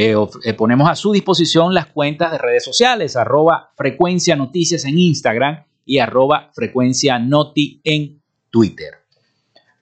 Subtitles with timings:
[0.00, 0.14] eh,
[0.44, 5.64] eh, ponemos a su disposición las cuentas de redes sociales, arroba frecuencia noticias en Instagram
[5.84, 8.94] y arroba frecuencia noti en Twitter.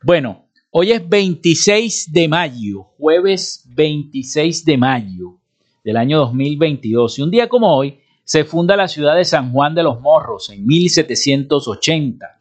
[0.03, 5.37] Bueno, hoy es 26 de mayo, jueves 26 de mayo
[5.85, 9.75] del año 2022 y un día como hoy se funda la ciudad de San Juan
[9.75, 12.41] de los Morros en 1780.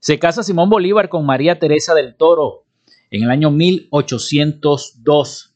[0.00, 2.64] Se casa Simón Bolívar con María Teresa del Toro
[3.12, 5.51] en el año 1802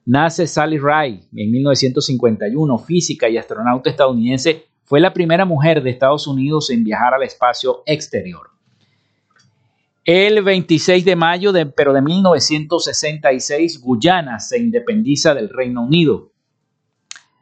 [0.07, 6.27] Nace Sally Ride en 1951, física y astronauta estadounidense, fue la primera mujer de Estados
[6.27, 8.49] Unidos en viajar al espacio exterior.
[10.05, 16.33] El 26 de mayo, de, pero de 1966, Guyana se independiza del Reino Unido.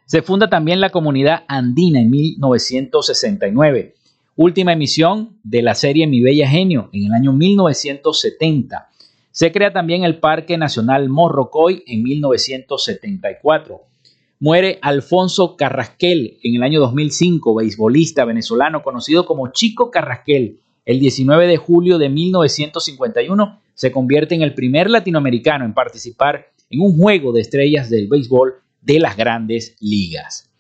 [0.07, 3.95] Se funda también la comunidad andina en 1969.
[4.35, 8.89] Última emisión de la serie Mi Bella Genio en el año 1970.
[9.31, 13.83] Se crea también el Parque Nacional Morrocoy en 1974.
[14.41, 20.61] Muere Alfonso Carrasquel en el año 2005, beisbolista venezolano conocido como Chico Carrasquel.
[20.89, 26.81] El 19 de julio de 1951 se convierte en el primer latinoamericano en participar en
[26.81, 30.51] un juego de estrellas del béisbol de las grandes ligas.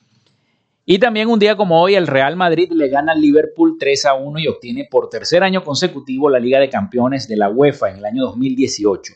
[0.85, 4.15] Y también un día como hoy el Real Madrid le gana al Liverpool 3 a
[4.17, 7.97] 1 y obtiene por tercer año consecutivo la Liga de Campeones de la UEFA en
[7.97, 9.15] el año 2018.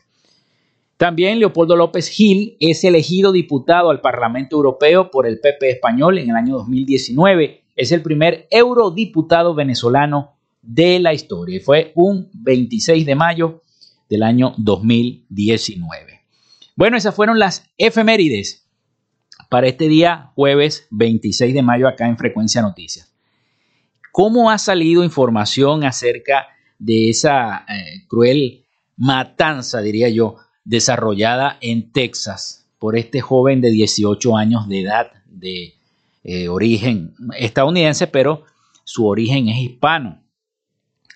[0.96, 6.30] También Leopoldo López Gil es elegido diputado al Parlamento Europeo por el PP español en
[6.30, 7.64] el año 2019.
[7.76, 13.62] Es el primer eurodiputado venezolano de la historia y fue un 26 de mayo
[14.08, 16.20] del año 2019.
[16.76, 18.66] Bueno, esas fueron las efemérides
[19.50, 23.12] para este día jueves 26 de mayo acá en Frecuencia Noticias.
[24.12, 26.46] ¿Cómo ha salido información acerca
[26.78, 28.64] de esa eh, cruel
[28.96, 35.74] matanza, diría yo, desarrollada en Texas por este joven de 18 años de edad de
[36.24, 38.44] eh, origen estadounidense, pero
[38.84, 40.21] su origen es hispano?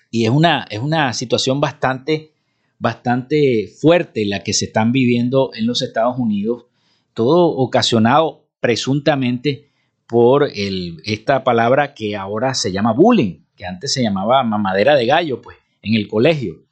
[0.09, 2.31] Y es una, es una situación bastante,
[2.79, 6.65] bastante fuerte la que se están viviendo en los Estados Unidos
[7.13, 9.71] todo ocasionado presuntamente
[10.07, 15.41] por esta palabra que ahora se llama bullying, que antes se llamaba mamadera de gallo,
[15.41, 16.63] pues, en el colegio.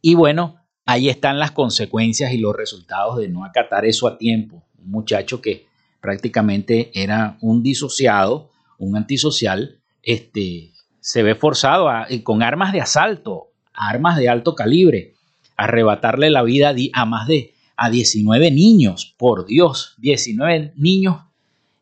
[0.00, 4.64] Y bueno, ahí están las consecuencias y los resultados de no acatar eso a tiempo.
[4.78, 5.66] Un muchacho que
[6.00, 10.73] prácticamente era un disociado, un antisocial, este,
[11.04, 11.90] se ve forzado
[12.22, 15.12] con armas de asalto, armas de alto calibre,
[15.54, 21.18] arrebatarle la vida a más de a 19 niños, por Dios, 19 niños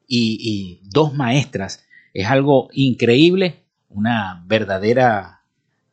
[0.08, 1.84] y, dos maestras.
[2.12, 5.42] Es algo increíble, una verdadera,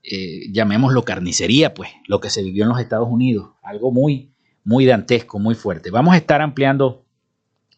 [0.02, 4.32] eh, llamémoslo carnicería, pues, lo que se vivió en los Estados Unidos, algo muy,
[4.64, 5.92] muy dantesco, muy fuerte.
[5.92, 7.06] Vamos a estar ampliando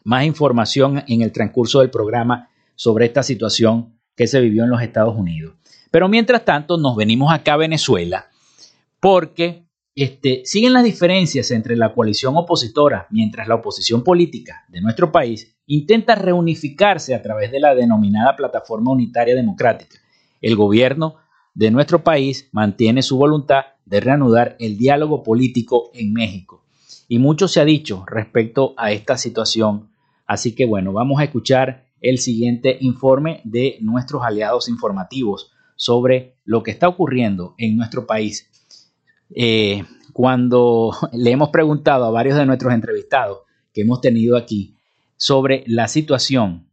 [0.02, 4.82] más información en el transcurso del programa sobre esta situación que se vivió en los
[4.82, 5.54] Estados Unidos.
[5.90, 8.26] Pero mientras tanto, nos venimos acá a Venezuela
[9.00, 15.12] porque este, siguen las diferencias entre la coalición opositora, mientras la oposición política de nuestro
[15.12, 19.98] país intenta reunificarse a través de la denominada Plataforma Unitaria Democrática.
[20.40, 21.16] El gobierno
[21.54, 26.64] de nuestro país mantiene su voluntad de reanudar el diálogo político en México.
[27.08, 29.90] Y mucho se ha dicho respecto a esta situación.
[30.26, 36.62] Así que bueno, vamos a escuchar el siguiente informe de nuestros aliados informativos sobre lo
[36.62, 38.50] que está ocurriendo en nuestro país
[39.34, 43.38] eh, cuando le hemos preguntado a varios de nuestros entrevistados
[43.72, 44.76] que hemos tenido aquí
[45.16, 46.68] sobre la situación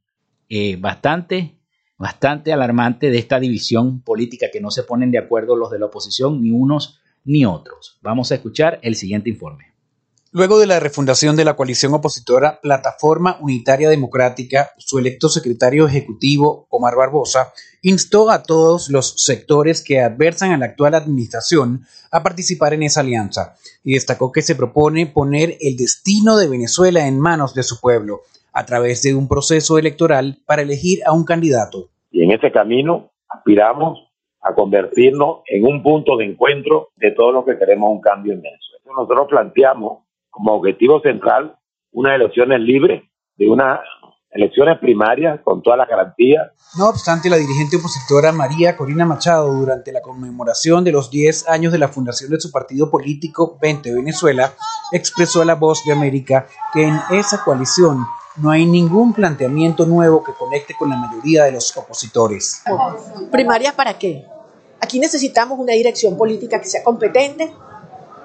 [0.49, 1.59] eh, bastante,
[1.97, 5.85] bastante alarmante de esta división política que no se ponen de acuerdo los de la
[5.85, 7.99] oposición, ni unos ni otros.
[8.01, 9.68] Vamos a escuchar el siguiente informe.
[10.31, 16.67] Luego de la refundación de la coalición opositora Plataforma Unitaria Democrática, su electo secretario ejecutivo,
[16.69, 21.81] Omar Barbosa, instó a todos los sectores que adversan a la actual administración
[22.11, 27.07] a participar en esa alianza y destacó que se propone poner el destino de Venezuela
[27.07, 28.21] en manos de su pueblo
[28.53, 31.89] a través de un proceso electoral para elegir a un candidato.
[32.11, 33.97] Y en ese camino aspiramos
[34.41, 38.43] a convertirnos en un punto de encuentro de todos los que queremos un cambio en.
[38.85, 41.57] Nosotros planteamos como objetivo central
[41.91, 43.03] unas elecciones libres,
[43.37, 43.79] de unas
[44.31, 46.51] elecciones primarias con todas las garantías.
[46.77, 51.71] No obstante, la dirigente opositora María Corina Machado, durante la conmemoración de los 10 años
[51.71, 54.53] de la fundación de su partido político 20 Venezuela,
[54.91, 58.05] expresó a la voz de América que en esa coalición
[58.37, 62.63] no hay ningún planteamiento nuevo que conecte con la mayoría de los opositores.
[63.31, 64.25] ¿Primarias para qué?
[64.79, 67.51] Aquí necesitamos una dirección política que sea competente,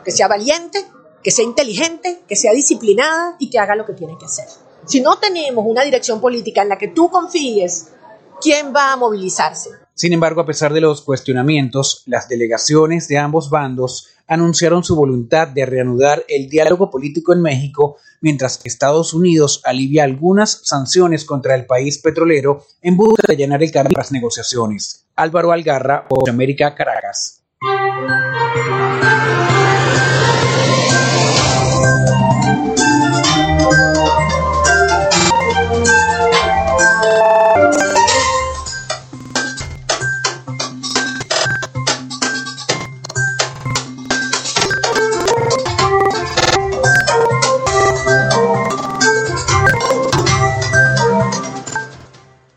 [0.05, 0.85] que sea valiente
[1.25, 4.45] que sea inteligente, que sea disciplinada y que haga lo que tiene que hacer.
[4.87, 7.89] Si no tenemos una dirección política en la que tú confíes,
[8.41, 9.71] ¿quién va a movilizarse?
[9.95, 15.49] Sin embargo, a pesar de los cuestionamientos, las delegaciones de ambos bandos anunciaron su voluntad
[15.49, 21.65] de reanudar el diálogo político en México, mientras Estados Unidos alivia algunas sanciones contra el
[21.65, 25.07] país petrolero en busca de llenar el camino de las negociaciones.
[25.17, 27.43] Álvaro Algarra, América, Caracas.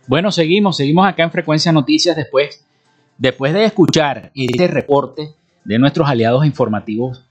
[0.07, 2.65] Bueno, seguimos, seguimos acá en Frecuencia Noticias después,
[3.17, 5.33] después de escuchar este reporte
[5.65, 7.25] de nuestros aliados informativos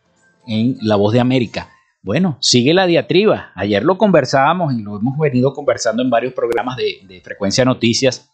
[0.47, 1.71] en La Voz de América.
[2.03, 3.51] Bueno, sigue la diatriba.
[3.55, 8.31] Ayer lo conversábamos y lo hemos venido conversando en varios programas de, de Frecuencia Noticias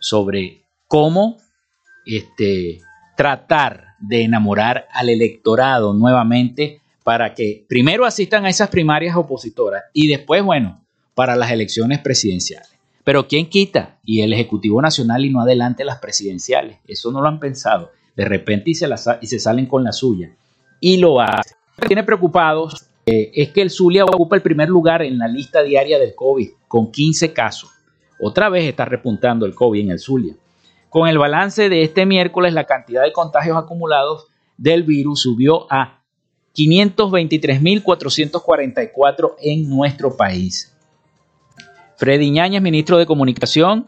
[0.00, 1.36] sobre cómo
[2.04, 2.80] este,
[3.16, 10.08] tratar de enamorar al electorado nuevamente para que primero asistan a esas primarias opositoras y
[10.08, 12.75] después, bueno, para las elecciones presidenciales.
[13.06, 14.00] Pero ¿quién quita?
[14.04, 16.78] Y el Ejecutivo Nacional y no adelante las presidenciales.
[16.88, 17.92] Eso no lo han pensado.
[18.16, 18.88] De repente y se,
[19.20, 20.34] y se salen con la suya.
[20.80, 21.54] Y lo hace.
[21.86, 26.00] Tiene preocupados eh, es que el Zulia ocupa el primer lugar en la lista diaria
[26.00, 27.70] del COVID, con 15 casos.
[28.18, 30.34] Otra vez está repuntando el COVID en el Zulia.
[30.88, 36.02] Con el balance de este miércoles, la cantidad de contagios acumulados del virus subió a
[36.56, 40.75] 523.444 en nuestro país.
[41.96, 43.86] Freddy Ñáñez, ministro de Comunicación,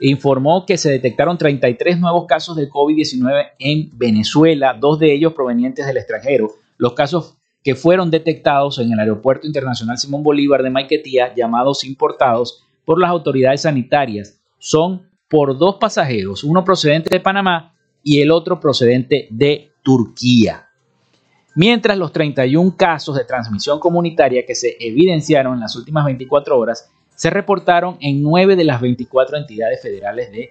[0.00, 5.86] informó que se detectaron 33 nuevos casos de COVID-19 en Venezuela, dos de ellos provenientes
[5.86, 6.50] del extranjero.
[6.76, 12.62] Los casos que fueron detectados en el Aeropuerto Internacional Simón Bolívar de Maiquetía, llamados importados
[12.84, 18.60] por las autoridades sanitarias, son por dos pasajeros, uno procedente de Panamá y el otro
[18.60, 20.68] procedente de Turquía.
[21.56, 26.90] Mientras los 31 casos de transmisión comunitaria que se evidenciaron en las últimas 24 horas
[27.16, 30.50] se reportaron en nueve de las 24 entidades federales de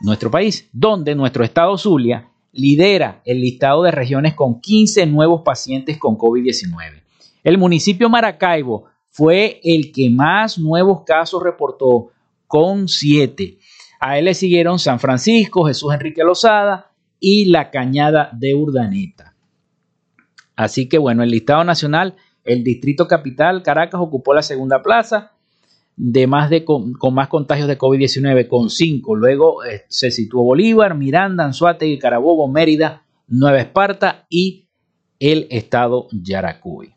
[0.00, 5.98] nuestro país, donde nuestro estado Zulia lidera el listado de regiones con 15 nuevos pacientes
[5.98, 7.02] con COVID-19.
[7.42, 12.12] El municipio Maracaibo fue el que más nuevos casos reportó
[12.46, 13.58] con 7.
[14.00, 19.34] A él le siguieron San Francisco, Jesús Enrique Lozada y la Cañada de Urdaneta.
[20.54, 22.14] Así que bueno, el listado nacional,
[22.44, 25.32] el distrito capital, Caracas, ocupó la segunda plaza
[26.00, 29.16] de más de con, más contagios de COVID-19 con 5.
[29.16, 34.68] Luego eh, se situó Bolívar, Miranda, Anzuategui, Carabobo, Mérida, Nueva Esparta y
[35.18, 36.94] el estado Yaracuy.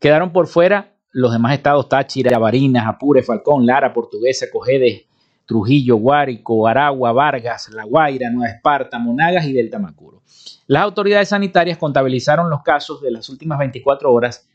[0.00, 5.04] Quedaron por fuera los demás estados Táchira, Barinas, Apure, Falcón, Lara, Portuguesa, Cojedes,
[5.44, 10.22] Trujillo, Guárico, Aragua, Vargas, La Guaira, Nueva Esparta, Monagas y Delta Macuro.
[10.66, 14.48] Las autoridades sanitarias contabilizaron los casos de las últimas 24 horas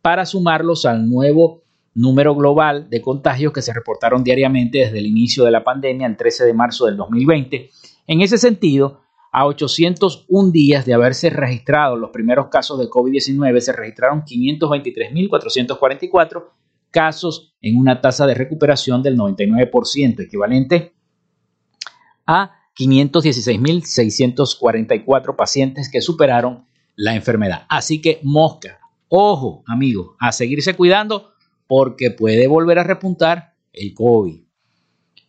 [0.00, 1.62] para sumarlos al nuevo
[1.94, 6.16] número global de contagios que se reportaron diariamente desde el inicio de la pandemia, el
[6.16, 7.70] 13 de marzo del 2020.
[8.06, 9.00] En ese sentido,
[9.32, 16.44] a 801 días de haberse registrado los primeros casos de COVID-19, se registraron 523.444
[16.90, 20.94] casos en una tasa de recuperación del 99%, equivalente
[22.26, 27.66] a 516.644 pacientes que superaron la enfermedad.
[27.68, 31.31] Así que mosca, ojo amigos, a seguirse cuidando
[31.66, 34.40] porque puede volver a repuntar el COVID.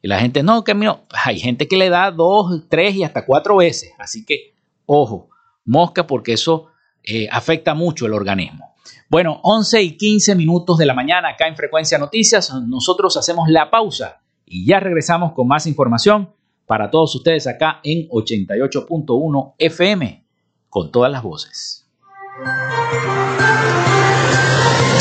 [0.02, 3.26] Y la gente, no, que mío, hay gente que le da dos, tres y hasta
[3.26, 3.94] cuatro veces.
[3.98, 4.54] Así que,
[4.86, 5.30] ojo,
[5.66, 6.68] mosca porque eso
[7.04, 8.74] eh, afecta mucho el organismo.
[9.10, 12.54] Bueno, 11 y 15 minutos de la mañana acá en Frecuencia Noticias.
[12.68, 16.34] Nosotros hacemos la pausa y ya regresamos con más información
[16.66, 20.26] para todos ustedes acá en 88.1 FM
[20.70, 21.88] con todas las voces.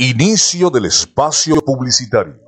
[0.00, 2.47] Inicio del espacio publicitario.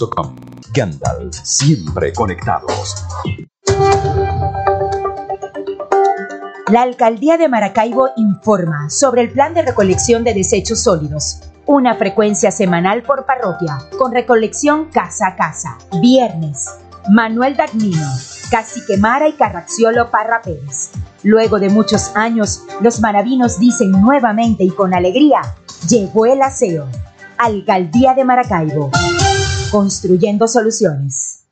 [1.43, 3.05] Siempre conectados.
[6.71, 11.41] La Alcaldía de Maracaibo informa sobre el plan de recolección de desechos sólidos.
[11.65, 15.77] Una frecuencia semanal por parroquia, con recolección casa a casa.
[16.01, 16.69] Viernes,
[17.09, 18.07] Manuel Dagnino,
[18.49, 20.91] Cacique Mara y Carracciolo Parra Pérez.
[21.23, 25.41] Luego de muchos años, los maravinos dicen nuevamente y con alegría,
[25.89, 26.87] llegó el aseo.
[27.37, 28.91] Alcaldía de Maracaibo.
[29.71, 31.45] Construyendo soluciones.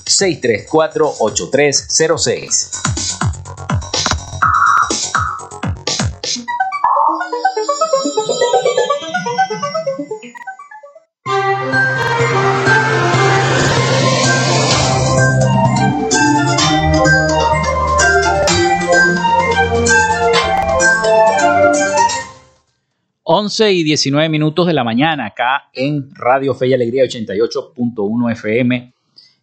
[23.42, 28.94] 11 y 19 minutos de la mañana acá en Radio Fe y Alegría 88.1 FM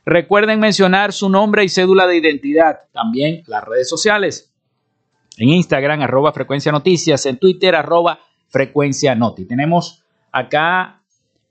[0.04, 2.80] Recuerden mencionar su nombre y cédula de identidad.
[2.90, 4.50] También las redes sociales.
[5.38, 7.24] En Instagram, arroba Frecuencia Noticias.
[7.24, 9.44] En Twitter, arroba Frecuencia Noti.
[9.44, 10.02] Tenemos
[10.32, 11.01] acá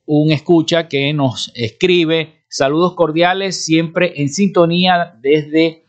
[0.06, 5.86] un escucha que nos escribe saludos cordiales, siempre en sintonía desde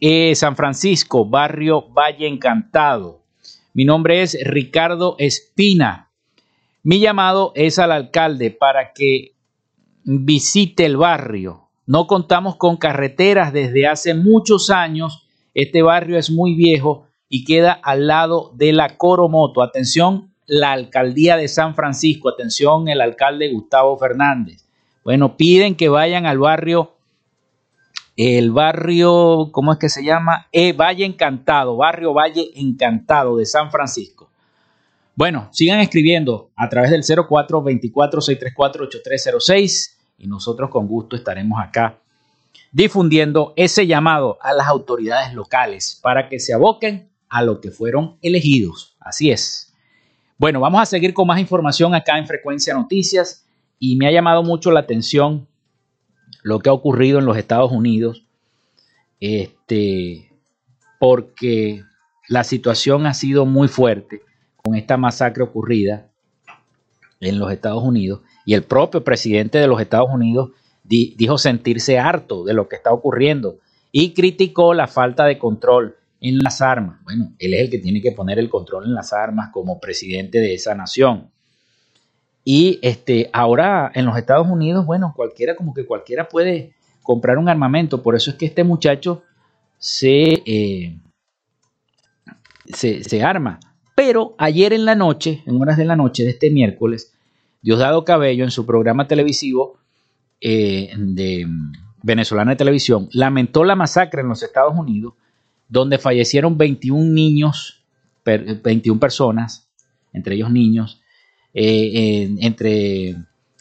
[0.00, 3.22] eh, San Francisco, barrio Valle Encantado.
[3.72, 6.10] Mi nombre es Ricardo Espina.
[6.82, 9.32] Mi llamado es al alcalde para que
[10.04, 11.70] visite el barrio.
[11.86, 15.26] No contamos con carreteras desde hace muchos años.
[15.54, 19.62] Este barrio es muy viejo y queda al lado de la Coromoto.
[19.62, 22.28] Atención, la alcaldía de San Francisco.
[22.28, 24.64] Atención, el alcalde Gustavo Fernández.
[25.04, 26.92] Bueno, piden que vayan al barrio,
[28.16, 30.46] el barrio, ¿cómo es que se llama?
[30.52, 34.30] Eh, Valle Encantado, barrio Valle Encantado de San Francisco.
[35.16, 41.98] Bueno, sigan escribiendo a través del 0424-634-8306 y nosotros con gusto estaremos acá
[42.74, 48.18] difundiendo ese llamado a las autoridades locales para que se aboquen a lo que fueron
[48.20, 48.96] elegidos.
[48.98, 49.72] Así es.
[50.36, 53.46] Bueno, vamos a seguir con más información acá en Frecuencia Noticias
[53.78, 55.46] y me ha llamado mucho la atención
[56.42, 58.26] lo que ha ocurrido en los Estados Unidos,
[59.20, 60.32] este,
[60.98, 61.84] porque
[62.28, 64.22] la situación ha sido muy fuerte
[64.56, 66.10] con esta masacre ocurrida
[67.20, 70.50] en los Estados Unidos Y el propio presidente de los Estados Unidos
[70.82, 73.58] dijo sentirse harto de lo que está ocurriendo
[73.92, 76.98] y criticó la falta de control en las armas.
[77.04, 80.38] Bueno, él es el que tiene que poner el control en las armas como presidente
[80.38, 81.30] de esa nación.
[82.44, 87.50] Y este, ahora en los Estados Unidos, bueno, cualquiera, como que cualquiera puede comprar un
[87.50, 88.02] armamento.
[88.02, 89.22] Por eso es que este muchacho
[89.76, 90.98] se, eh,
[92.72, 93.60] se, arma.
[93.94, 97.12] Pero ayer en la noche, en horas de la noche de este miércoles,
[97.60, 99.78] Diosdado Cabello en su programa televisivo
[100.40, 101.46] eh, de
[102.02, 105.14] venezolana de televisión lamentó la masacre en los Estados Unidos,
[105.68, 107.84] donde fallecieron 21 niños,
[108.24, 109.68] 21 personas,
[110.12, 111.00] entre ellos niños,
[111.52, 113.16] eh, entre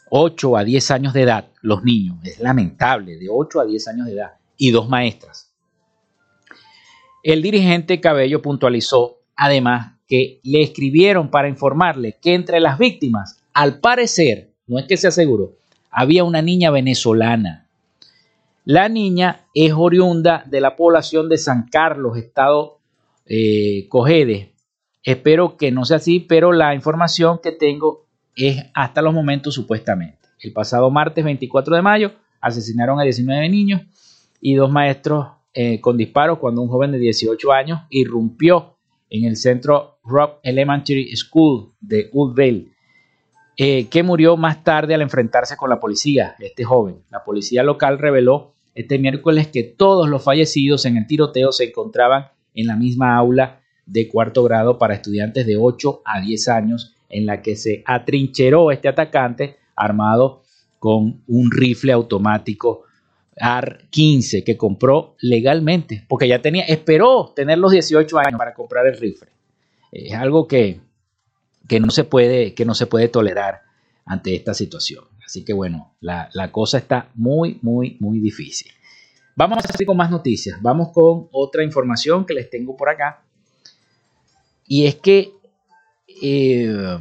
[0.10, 4.06] 8 a 10 años de edad, los niños, es lamentable, de 8 a 10 años
[4.08, 5.52] de edad, y dos maestras.
[7.24, 13.80] El dirigente Cabello puntualizó, además, que le escribieron para informarle que entre las víctimas, al
[13.80, 15.56] parecer, no es que se aseguró,
[15.90, 17.63] había una niña venezolana.
[18.66, 22.80] La niña es oriunda de la población de San Carlos, estado
[23.26, 24.54] eh, Cojedes,
[25.04, 30.18] Espero que no sea así, pero la información que tengo es hasta los momentos supuestamente.
[30.40, 33.82] El pasado martes 24 de mayo asesinaron a 19 niños
[34.40, 38.78] y dos maestros eh, con disparos cuando un joven de 18 años irrumpió
[39.10, 42.72] en el centro Rock Elementary School de Woodville,
[43.58, 47.04] eh, que murió más tarde al enfrentarse con la policía, este joven.
[47.12, 52.28] La policía local reveló este miércoles que todos los fallecidos en el tiroteo se encontraban
[52.56, 57.26] en la misma aula de cuarto grado para estudiantes de 8 a 10 años, en
[57.26, 60.44] la que se atrincheró este atacante armado
[60.80, 62.84] con un rifle automático
[63.40, 68.98] AR-15 que compró legalmente, porque ya tenía, esperó tener los 18 años para comprar el
[68.98, 69.30] rifle.
[69.92, 70.80] Es algo que,
[71.68, 73.62] que, no, se puede, que no se puede tolerar
[74.06, 75.06] ante esta situación.
[75.26, 78.72] Así que bueno, la, la cosa está muy, muy, muy difícil.
[79.36, 80.62] Vamos a seguir con más noticias.
[80.62, 83.24] Vamos con otra información que les tengo por acá.
[84.68, 85.34] Y es que
[86.22, 87.00] eh,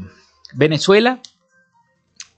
[0.54, 1.20] Venezuela,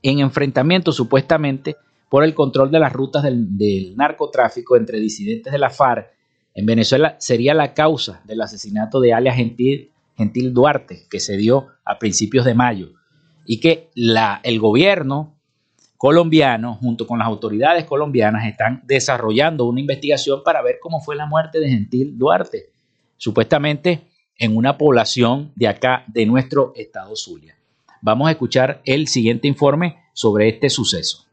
[0.02, 1.76] en enfrentamiento supuestamente
[2.08, 6.10] por el control de las rutas del, narcotráfico entre disidentes de la FARC,
[6.54, 11.98] en Venezuela sería la causa del asesinato de alias Gentil, Duarte, que se dio a
[11.98, 12.92] principios de mayo,
[13.44, 15.33] y que la, el gobierno
[15.96, 21.26] colombiano, junto con las autoridades colombianas, están desarrollando una investigación para ver cómo fue la
[21.26, 22.70] muerte de Gentil Duarte.
[23.16, 24.02] Supuestamente
[24.38, 27.56] en una población de acá, de nuestro estado Zulia.
[28.00, 31.23] Vamos a escuchar el siguiente informe sobre este suceso.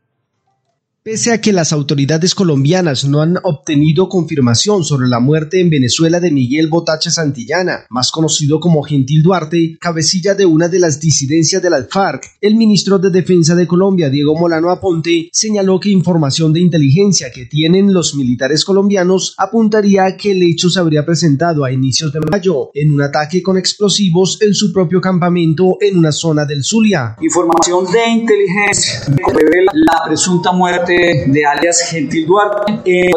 [1.03, 6.19] Pese a que las autoridades colombianas no han obtenido confirmación sobre la muerte en Venezuela
[6.19, 11.59] de Miguel Botache Santillana, más conocido como Gentil Duarte, cabecilla de una de las disidencias
[11.59, 16.53] de la FARC, el ministro de Defensa de Colombia, Diego Molano Aponte, señaló que información
[16.53, 21.71] de inteligencia que tienen los militares colombianos apuntaría que el hecho se habría presentado a
[21.71, 26.45] inicios de mayo en un ataque con explosivos en su propio campamento en una zona
[26.45, 27.15] del Zulia.
[27.19, 29.01] Información de inteligencia
[29.33, 30.90] revela la presunta muerte
[31.27, 33.11] de alias Gentil Duarte en,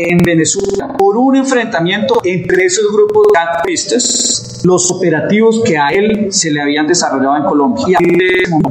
[0.00, 3.38] en Venezuela por un enfrentamiento entre esos grupos de
[4.68, 7.98] los operativos que a él se le habían desarrollado en Colombia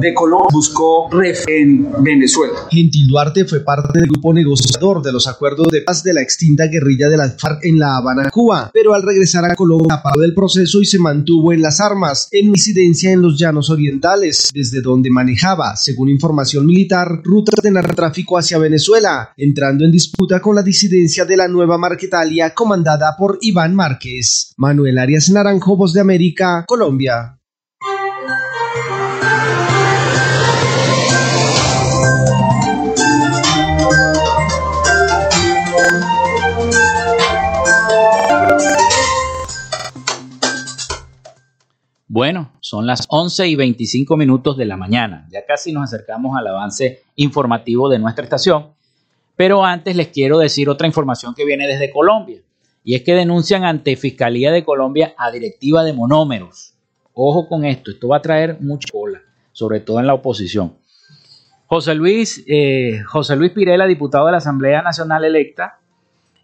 [0.00, 2.54] de, Colombia buscó ref en Venezuela.
[2.70, 6.66] Gentil Duarte fue parte del grupo negociador de los acuerdos de paz de la extinta
[6.66, 10.34] guerrilla de la FARC en La Habana, Cuba, pero al regresar a Colombia paró del
[10.34, 15.10] proceso y se mantuvo en las armas, en incidencia en los llanos orientales, desde donde
[15.10, 20.62] manejaba, según información militar, rutas de narcotráfico hacia hacia Venezuela, entrando en disputa con la
[20.62, 24.54] disidencia de la nueva Marquetalia comandada por Iván Márquez.
[24.56, 27.38] Manuel Arias Naranjo, De América, Colombia.
[42.06, 45.26] Bueno, son las 11 y 25 minutos de la mañana.
[45.30, 48.74] Ya casi nos acercamos al avance informativo de nuestra estación.
[49.36, 52.40] Pero antes les quiero decir otra información que viene desde Colombia.
[52.84, 56.74] Y es que denuncian ante Fiscalía de Colombia a directiva de monómeros.
[57.12, 59.20] Ojo con esto, esto va a traer mucha cola,
[59.52, 60.74] sobre todo en la oposición.
[61.66, 65.80] José Luis, eh, José Luis Pirela, diputado de la Asamblea Nacional electa,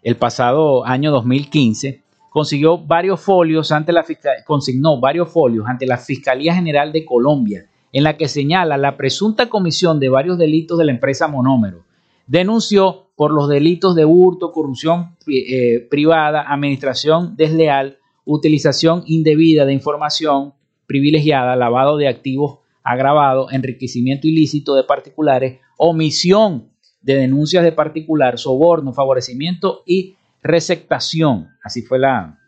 [0.03, 4.05] el pasado año 2015, consiguió varios folios ante la
[4.45, 9.47] consignó varios folios ante la Fiscalía General de Colombia, en la que señala la presunta
[9.49, 11.85] comisión de varios delitos de la empresa Monómero.
[12.27, 20.53] Denunció por los delitos de hurto, corrupción eh, privada, administración desleal, utilización indebida de información
[20.85, 26.69] privilegiada, lavado de activos agravado, enriquecimiento ilícito de particulares, omisión
[27.01, 31.49] de denuncias de particular, soborno, favorecimiento y receptación.
[31.63, 32.39] Así fue la,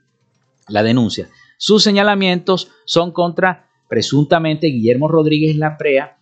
[0.67, 1.29] la denuncia.
[1.57, 6.16] Sus señalamientos son contra presuntamente Guillermo Rodríguez Laprea,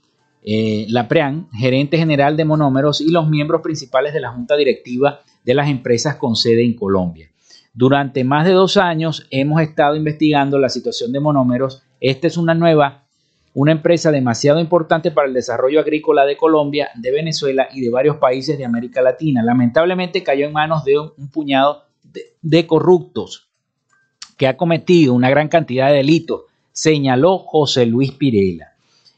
[0.48, 5.56] eh, Laprean, gerente general de monómeros y los miembros principales de la junta directiva de
[5.56, 7.32] las empresas con sede en Colombia.
[7.74, 11.82] Durante más de dos años hemos estado investigando la situación de monómeros.
[12.00, 13.06] Esta es una nueva,
[13.56, 18.18] una empresa demasiado importante para el desarrollo agrícola de Colombia, de Venezuela y de varios
[18.18, 19.42] países de América Latina.
[19.42, 21.86] Lamentablemente cayó en manos de un, puñado
[22.44, 23.50] de corruptos
[24.38, 28.74] que ha cometido una gran cantidad de delitos, señaló José Luis Pirela.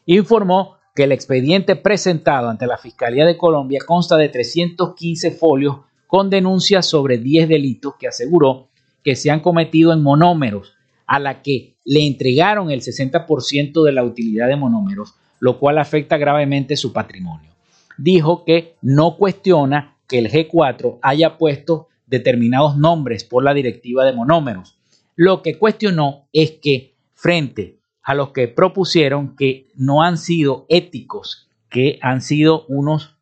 [0.05, 6.31] Informó que el expediente presentado ante la Fiscalía de Colombia consta de 315 folios con
[6.31, 8.69] denuncias sobre 10 delitos que aseguró
[9.03, 10.73] que se han cometido en monómeros,
[11.05, 16.17] a la que le entregaron el 60% de la utilidad de monómeros, lo cual afecta
[16.17, 17.51] gravemente su patrimonio.
[17.99, 24.13] Dijo que no cuestiona que el G4 haya puesto determinados nombres por la directiva de
[24.13, 24.79] monómeros.
[25.15, 31.49] Lo que cuestionó es que frente a los que propusieron que no han sido éticos,
[31.69, 33.17] que han sido unos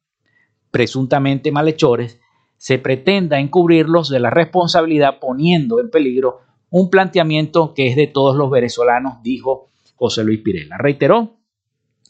[0.69, 2.21] presuntamente malhechores,
[2.57, 8.35] se pretenda encubrirlos de la responsabilidad poniendo en peligro un planteamiento que es de todos
[8.35, 10.77] los venezolanos, dijo José Luis Pirela.
[10.77, 11.39] Reiteró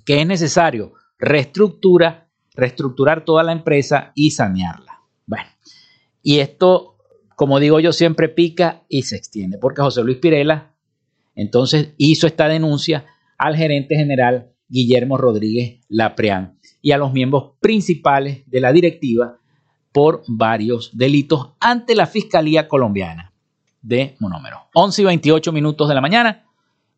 [0.03, 4.99] que es necesario reestructura, reestructurar toda la empresa y sanearla.
[5.25, 5.47] Bueno,
[6.21, 6.97] y esto,
[7.37, 10.74] como digo yo, siempre pica y se extiende, porque José Luis Pirela
[11.35, 13.05] entonces hizo esta denuncia
[13.37, 19.37] al gerente general Guillermo Rodríguez Lapreán y a los miembros principales de la directiva
[19.91, 23.33] por varios delitos ante la Fiscalía Colombiana
[23.81, 24.69] de Monómero.
[24.73, 26.45] 11 y 28 minutos de la mañana.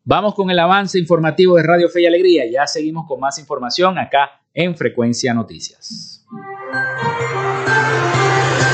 [0.04, 2.44] Vamos con el avance informativo de Radio Fe y Alegría.
[2.50, 6.24] Ya seguimos con más información acá en Frecuencia Noticias.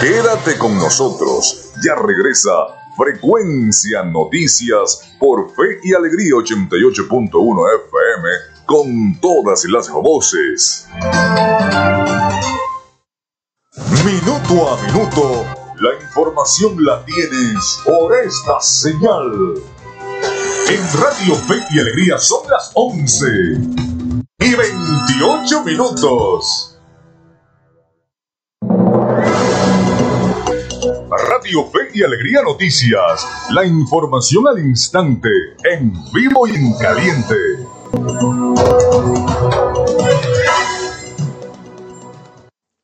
[0.00, 1.72] Quédate con nosotros.
[1.85, 2.50] Ya regresa
[2.96, 8.28] Frecuencia Noticias por Fe y Alegría 88.1 FM
[8.66, 10.87] con todas las voces.
[14.04, 15.44] Minuto a minuto,
[15.80, 19.54] la información la tienes por esta señal.
[20.68, 23.26] En Radio Fe y Alegría son las 11
[24.38, 26.73] y 28 minutos.
[31.26, 35.30] Radio Fe y Alegría Noticias, la información al instante,
[35.72, 37.34] en vivo y en caliente.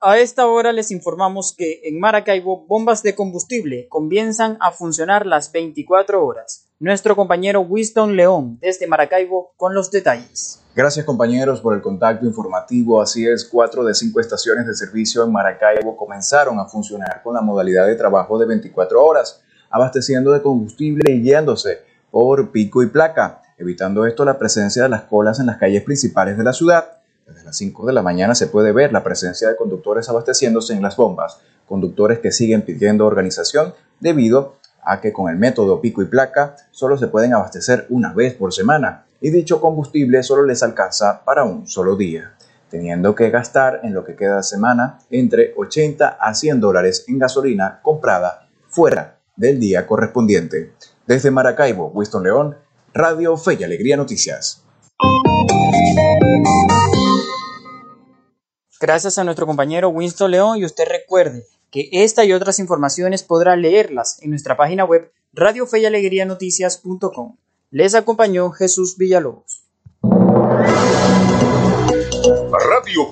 [0.01, 5.53] A esta hora les informamos que en Maracaibo bombas de combustible comienzan a funcionar las
[5.53, 6.71] 24 horas.
[6.79, 10.60] Nuestro compañero Winston León desde Maracaibo con los detalles.
[10.73, 13.03] Gracias compañeros por el contacto informativo.
[13.03, 17.41] Así es, cuatro de cinco estaciones de servicio en Maracaibo comenzaron a funcionar con la
[17.41, 21.81] modalidad de trabajo de 24 horas, abasteciendo de combustible y guiándose
[22.13, 26.39] por pico y placa, evitando esto la presencia de las colas en las calles principales
[26.39, 26.99] de la ciudad.
[27.27, 30.83] Desde las 5 de la mañana se puede ver la presencia de conductores abasteciéndose en
[30.83, 34.55] las bombas, conductores que siguen pidiendo organización debido
[34.85, 38.53] a que con el método pico y placa solo se pueden abastecer una vez por
[38.53, 42.35] semana y dicho combustible solo les alcanza para un solo día,
[42.71, 47.19] teniendo que gastar en lo que queda de semana entre 80 a 100 dólares en
[47.19, 50.73] gasolina comprada fuera del día correspondiente.
[51.07, 52.57] Desde Maracaibo, Winston León,
[52.95, 54.65] Radio Fe y Alegría Noticias.
[58.81, 63.55] Gracias a nuestro compañero Winston León y usted recuerde que esta y otras informaciones podrá
[63.55, 67.37] leerlas en nuestra página web radiofeyalegrianoticias.com.
[67.73, 69.63] Les acompañó Jesús Villalobos.
[70.03, 70.73] Radio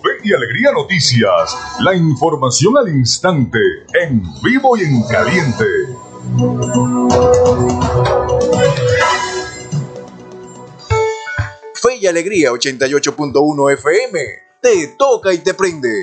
[0.03, 3.61] Fe y Alegría Noticias, la información al instante,
[4.03, 5.65] en vivo y en caliente.
[11.75, 14.19] Fe y Alegría 88.1 FM
[14.61, 16.03] te toca y te prende.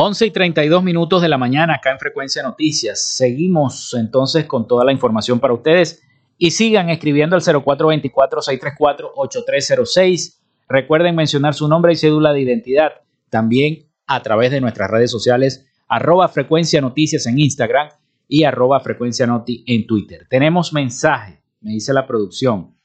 [0.00, 3.02] 11 y 32 minutos de la mañana acá en Frecuencia Noticias.
[3.02, 6.04] Seguimos entonces con toda la información para ustedes
[6.36, 10.38] y sigan escribiendo al 0424-634-8306.
[10.68, 12.92] Recuerden mencionar su nombre y cédula de identidad
[13.28, 17.88] también a través de nuestras redes sociales arroba Frecuencia Noticias en Instagram
[18.28, 20.28] y arroba Frecuencia Noti en Twitter.
[20.30, 22.76] Tenemos mensaje, me dice la producción,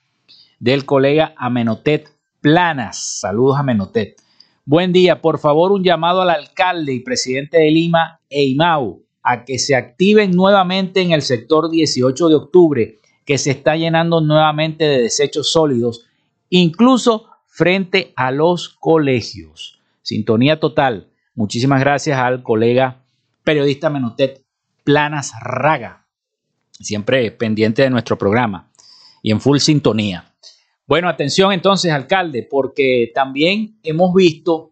[0.58, 2.10] del colega Amenotet
[2.42, 3.20] Planas.
[3.20, 4.23] Saludos Amenotet.
[4.66, 9.60] Buen día, por favor, un llamado al alcalde y presidente de Lima, Eimau, a que
[9.60, 15.02] se activen nuevamente en el sector 18 de octubre, que se está llenando nuevamente de
[15.02, 16.06] desechos sólidos,
[16.50, 19.82] incluso frente a los colegios.
[20.02, 21.10] Sintonía total.
[21.36, 23.04] Muchísimas gracias al colega
[23.44, 24.46] periodista Menotet
[24.86, 26.06] Planas Raga,
[26.72, 28.70] siempre pendiente de nuestro programa
[29.22, 30.33] y en full sintonía.
[30.86, 34.72] Bueno, atención entonces, alcalde, porque también hemos visto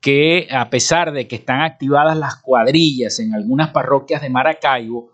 [0.00, 5.12] que a pesar de que están activadas las cuadrillas en algunas parroquias de Maracaibo,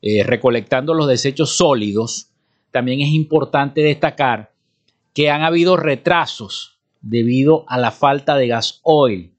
[0.00, 2.30] eh, recolectando los desechos sólidos,
[2.70, 4.52] también es importante destacar
[5.14, 9.34] que han habido retrasos debido a la falta de gas oil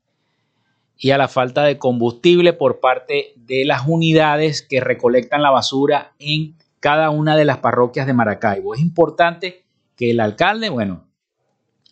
[0.97, 6.13] y a la falta de combustible por parte de las unidades que recolectan la basura
[6.19, 8.75] en cada una de las parroquias de Maracaibo.
[8.75, 9.62] Es importante
[9.95, 11.07] que el alcalde, bueno,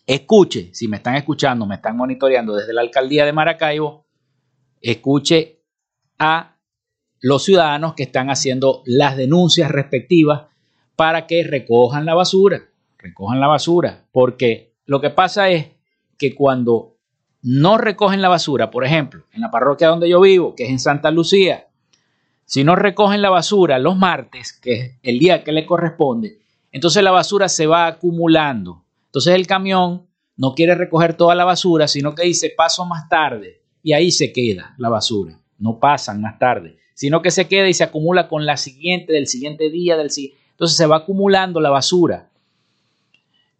[0.06, 4.06] escuche, si me están escuchando, me están monitoreando desde la alcaldía de Maracaibo,
[4.80, 5.62] escuche
[6.18, 6.56] a
[7.20, 10.46] los ciudadanos que están haciendo las denuncias respectivas
[10.96, 15.70] para que recojan la basura, recojan la basura, porque lo que pasa es
[16.18, 16.96] que cuando
[17.42, 20.78] no recogen la basura, por ejemplo, en la parroquia donde yo vivo, que es en
[20.78, 21.68] Santa Lucía,
[22.44, 26.41] si no recogen la basura los martes, que es el día que le corresponde,
[26.72, 28.84] entonces la basura se va acumulando.
[29.06, 30.06] Entonces el camión
[30.36, 34.32] no quiere recoger toda la basura, sino que dice paso más tarde y ahí se
[34.32, 35.38] queda la basura.
[35.58, 39.26] No pasan más tarde, sino que se queda y se acumula con la siguiente, del
[39.26, 40.40] siguiente día, del siguiente.
[40.52, 42.30] Entonces se va acumulando la basura.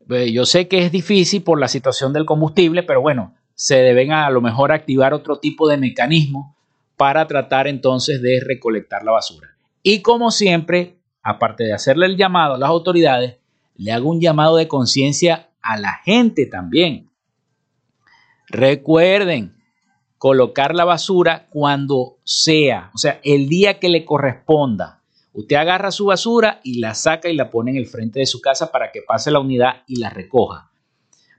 [0.09, 4.29] Yo sé que es difícil por la situación del combustible, pero bueno, se deben a
[4.31, 6.57] lo mejor activar otro tipo de mecanismo
[6.97, 9.51] para tratar entonces de recolectar la basura.
[9.83, 13.39] Y como siempre, aparte de hacerle el llamado a las autoridades,
[13.77, 17.11] le hago un llamado de conciencia a la gente también.
[18.49, 19.57] Recuerden
[20.19, 25.01] colocar la basura cuando sea, o sea, el día que le corresponda.
[25.33, 28.41] Usted agarra su basura y la saca y la pone en el frente de su
[28.41, 30.71] casa para que pase la unidad y la recoja.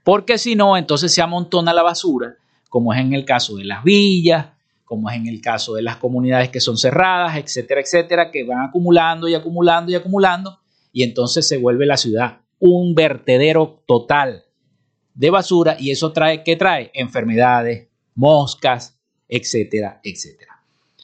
[0.02, 2.36] Porque si no, entonces se amontona la basura,
[2.68, 4.48] como es en el caso de las villas,
[4.94, 8.68] como es en el caso de las comunidades que son cerradas, etcétera, etcétera, que van
[8.68, 10.60] acumulando y acumulando y acumulando,
[10.92, 14.44] y entonces se vuelve la ciudad un vertedero total
[15.14, 16.90] de basura y eso trae, ¿qué trae?
[16.94, 20.62] Enfermedades, moscas, etcétera, etcétera.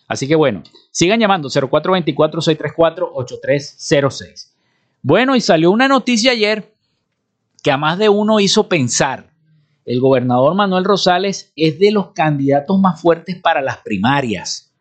[0.09, 4.49] Así que bueno, sigan llamando 0424-634-8306.
[5.03, 6.75] Bueno, y salió una noticia ayer
[7.63, 9.30] que a más de uno hizo pensar
[9.85, 14.73] el gobernador Manuel Rosales es de los candidatos más fuertes para las primarias.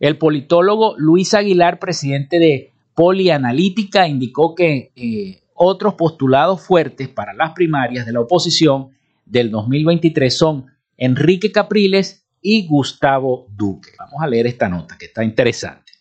[0.00, 7.52] El politólogo Luis Aguilar, presidente de Polianalítica, indicó que eh, otros postulados fuertes para las
[7.52, 8.90] primarias de la oposición
[9.24, 13.90] del 2023 son Enrique Capriles y Gustavo Duque.
[13.98, 15.92] Vamos a leer esta nota que está interesante.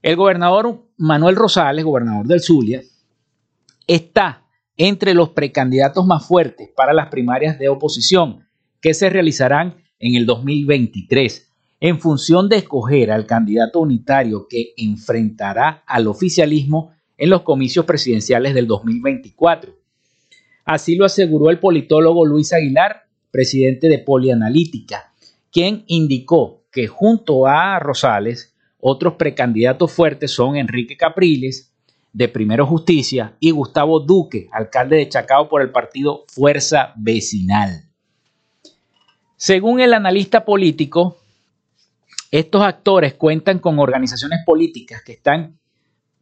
[0.00, 2.82] El gobernador Manuel Rosales, gobernador del Zulia,
[3.86, 4.43] está
[4.76, 8.46] entre los precandidatos más fuertes para las primarias de oposición
[8.80, 15.84] que se realizarán en el 2023 en función de escoger al candidato unitario que enfrentará
[15.86, 19.74] al oficialismo en los comicios presidenciales del 2024.
[20.64, 25.12] Así lo aseguró el politólogo Luis Aguilar, presidente de Polianalítica,
[25.52, 31.73] quien indicó que junto a Rosales, otros precandidatos fuertes son Enrique Capriles,
[32.14, 37.90] de Primero Justicia, y Gustavo Duque, alcalde de Chacao por el partido Fuerza Vecinal.
[39.36, 41.18] Según el analista político,
[42.30, 45.58] estos actores cuentan con organizaciones políticas que están,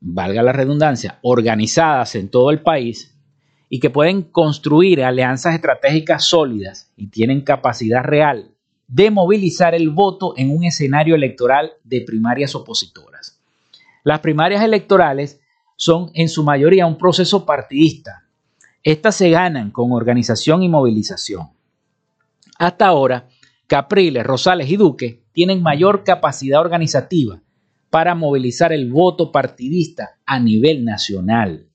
[0.01, 3.15] valga la redundancia, organizadas en todo el país
[3.69, 8.51] y que pueden construir alianzas estratégicas sólidas y tienen capacidad real
[8.89, 13.39] de movilizar el voto en un escenario electoral de primarias opositoras.
[14.05, 15.42] Las primarias electorales
[15.77, 18.29] son en su mayoría un proceso partidista.
[18.83, 21.51] Estas se ganan con organización y movilización.
[22.59, 23.29] Hasta ahora,
[23.67, 27.41] Capriles, Rosales y Duque tienen mayor capacidad organizativa
[27.93, 31.69] para movilizar el voto partidista a nivel nacional,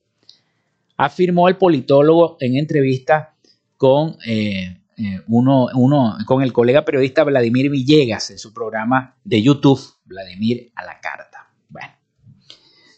[0.96, 3.36] afirmó el politólogo en entrevista
[3.76, 5.68] con, eh, eh, uno,
[6.26, 11.37] con el colega periodista Vladimir Villegas en su programa de YouTube, Vladimir a la carta.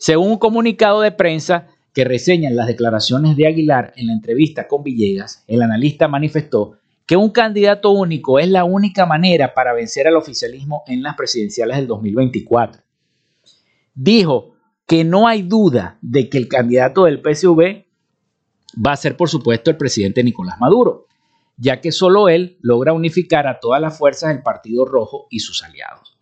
[0.00, 4.82] Según un comunicado de prensa que reseña las declaraciones de Aguilar en la entrevista con
[4.82, 10.16] Villegas, el analista manifestó que un candidato único es la única manera para vencer al
[10.16, 12.80] oficialismo en las presidenciales del 2024.
[13.94, 14.54] Dijo
[14.86, 17.84] que no hay duda de que el candidato del PSV
[18.82, 21.08] va a ser, por supuesto, el presidente Nicolás Maduro,
[21.58, 25.62] ya que solo él logra unificar a todas las fuerzas del Partido Rojo y sus
[25.62, 26.16] aliados.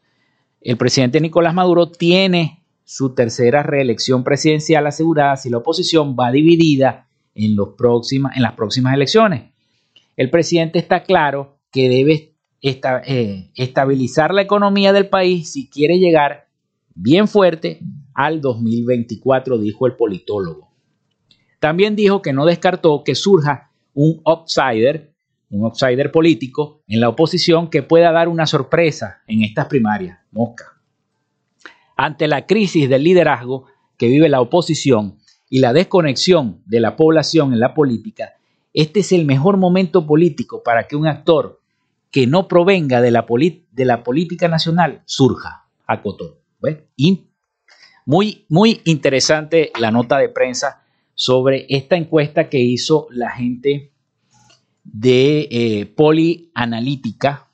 [0.61, 7.07] El presidente Nicolás Maduro tiene su tercera reelección presidencial asegurada si la oposición va dividida
[7.35, 9.53] en, las próximas elecciones
[10.17, 16.49] el presidente está claro que debe eh, estabilizar la economía del país si quiere llegar
[16.95, 17.81] bien fuerte
[18.15, 20.73] al 2024, dijo el politólogo.
[21.61, 25.13] También dijo que no descartó que surja un outsider,
[25.51, 30.19] un outsider político en la oposición que pueda dar una sorpresa en estas primarias.
[30.33, 30.78] Mosca.
[32.01, 35.19] Ante la crisis del liderazgo que vive la oposición
[35.51, 38.35] y la desconexión de la población en la política,
[38.73, 41.61] este es el mejor momento político para que un actor
[42.13, 43.27] que no provenga de la,
[43.73, 46.39] de la política nacional surja, acotó.
[48.07, 50.85] Muy, muy interesante la nota de prensa
[51.15, 53.91] sobre esta encuesta que hizo la gente
[54.85, 57.48] de eh, Polianalítica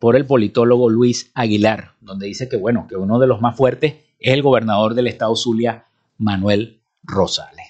[0.00, 3.94] por el politólogo Luis Aguilar, donde dice que bueno, que uno de los más fuertes
[4.18, 5.84] es el gobernador del estado Zulia,
[6.18, 7.66] Manuel Rosales.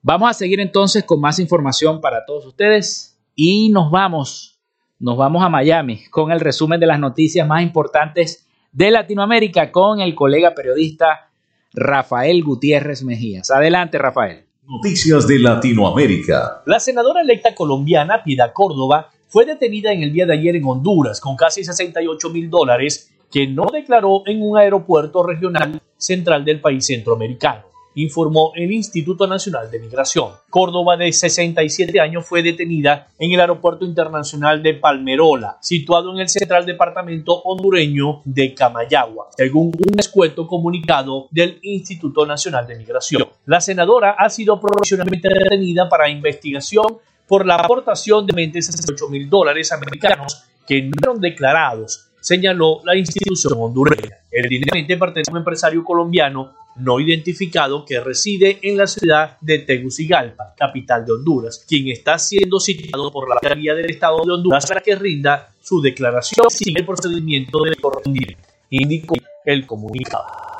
[0.00, 4.58] Vamos a seguir entonces con más información para todos ustedes y nos vamos,
[4.98, 10.00] nos vamos a Miami con el resumen de las noticias más importantes de Latinoamérica con
[10.00, 11.30] el colega periodista
[11.74, 13.50] Rafael Gutiérrez Mejías.
[13.50, 14.46] Adelante, Rafael.
[14.66, 16.62] Noticias de Latinoamérica.
[16.64, 21.18] La senadora electa colombiana Piedad Córdoba fue detenida en el día de ayer en Honduras
[21.18, 26.84] con casi 68 mil dólares que no declaró en un aeropuerto regional central del país
[26.84, 30.30] centroamericano informó el Instituto Nacional de Migración.
[30.48, 36.28] Córdoba, de 67 años, fue detenida en el Aeropuerto Internacional de Palmerola, situado en el
[36.28, 43.28] central departamento hondureño de Camayagua, según un escueto comunicado del Instituto Nacional de Migración.
[43.44, 46.98] La senadora ha sido provisionalmente detenida para investigación
[47.32, 53.54] por la aportación de 68 mil dólares americanos que no fueron declarados señaló la institución
[53.56, 54.18] hondureña.
[54.30, 59.60] El dinero pertenece a un empresario colombiano no identificado que reside en la ciudad de
[59.60, 64.66] Tegucigalpa, capital de Honduras, quien está siendo citado por la Fiscalía del Estado de Honduras
[64.66, 68.36] para que rinda su declaración sin el procedimiento de correspondiente,
[68.68, 69.14] indicó
[69.46, 70.51] el comunicado.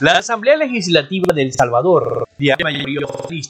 [0.00, 3.00] La Asamblea Legislativa de El Salvador, de mayoría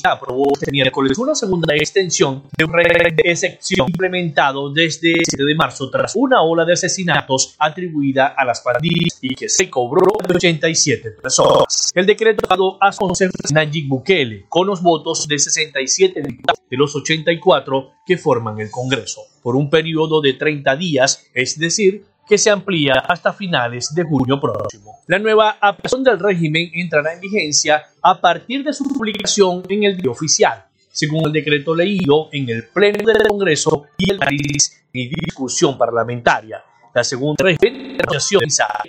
[0.05, 5.45] aprobó este miércoles una segunda extensión de un régimen de excepción implementado desde el 7
[5.45, 10.07] de marzo tras una ola de asesinatos atribuida a las pandillas y que se cobró
[10.27, 11.93] de 87 personas.
[11.95, 16.97] El decreto dado a conocer Nayib Bukele con los votos de 67 diputados de los
[16.97, 22.51] 84 que forman el Congreso por un periodo de 30 días, es decir, que se
[22.51, 24.99] amplía hasta finales de junio próximo.
[25.07, 29.95] La nueva aplicación del régimen entrará en vigencia a partir de su publicación en el
[29.95, 35.09] diario oficial, según el decreto leído en el Pleno del Congreso y el país y
[35.09, 36.63] discusión parlamentaria.
[36.95, 38.43] La segunda regulación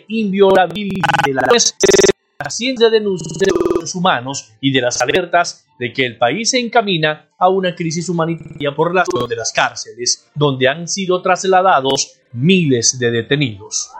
[0.07, 6.49] inviolabilidad de la ciencia de derechos humanos y de las alertas de que el país
[6.49, 12.19] se encamina a una crisis humanitaria por la de las cárceles, donde han sido trasladados
[12.33, 13.91] miles de detenidos.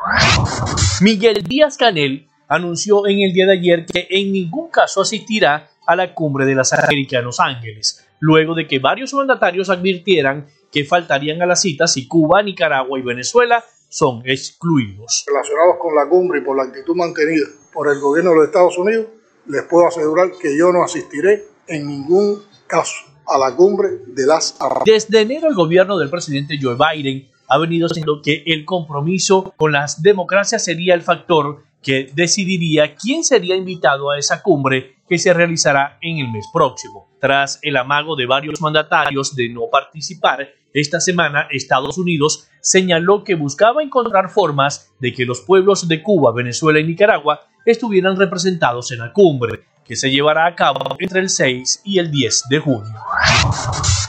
[1.01, 5.95] Miguel Díaz Canel anunció en el día de ayer que en ningún caso asistirá a
[5.95, 10.83] la cumbre de las Américas en Los Ángeles, luego de que varios mandatarios advirtieran que
[10.83, 15.25] faltarían a la cita si Cuba, Nicaragua y Venezuela son excluidos.
[15.27, 18.77] Relacionados con la cumbre y por la actitud mantenida por el gobierno de los Estados
[18.77, 19.07] Unidos,
[19.47, 25.21] les puedo asegurar que yo no asistiré en ningún caso la cumbre de las Desde
[25.21, 30.01] enero el gobierno del presidente Joe Biden ha venido diciendo que el compromiso con las
[30.01, 35.97] democracias sería el factor que decidiría quién sería invitado a esa cumbre que se realizará
[36.01, 37.09] en el mes próximo.
[37.19, 43.35] Tras el amago de varios mandatarios de no participar, esta semana Estados Unidos señaló que
[43.35, 48.99] buscaba encontrar formas de que los pueblos de Cuba, Venezuela y Nicaragua estuvieran representados en
[48.99, 52.93] la cumbre, que se llevará a cabo entre el 6 y el 10 de junio.